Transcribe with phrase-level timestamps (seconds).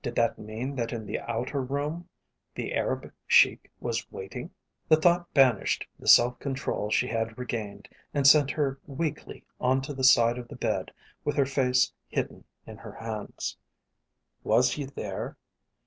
[0.00, 2.08] Did that mean that in the outer room
[2.54, 4.50] the Arab Sheik was waiting?
[4.88, 9.92] The thought banished the self control she had regained and sent her weakly on to
[9.92, 10.92] the side of the bed
[11.26, 13.58] with her face hidden in her hands.
[14.42, 15.36] Was he there?